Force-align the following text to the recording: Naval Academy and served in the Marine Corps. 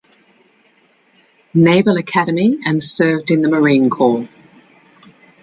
Naval 1.53 1.95
Academy 1.97 2.57
and 2.65 2.81
served 2.81 3.29
in 3.29 3.43
the 3.43 3.49
Marine 3.49 3.91
Corps. 3.91 4.27